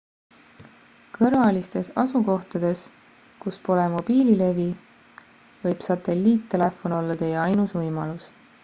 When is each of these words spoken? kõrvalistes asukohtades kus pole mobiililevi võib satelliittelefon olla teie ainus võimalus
kõrvalistes 1.17 1.91
asukohtades 2.03 2.81
kus 3.45 3.61
pole 3.69 3.85
mobiililevi 3.97 4.67
võib 5.67 5.87
satelliittelefon 5.91 6.99
olla 7.05 7.21
teie 7.23 7.39
ainus 7.47 7.81
võimalus 7.81 8.31